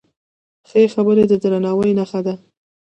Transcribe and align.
ښې 0.69 0.83
خبرې 0.93 1.23
د 1.27 1.33
درناوي 1.41 1.91
نښه 1.99 2.19
ده. 2.25 2.33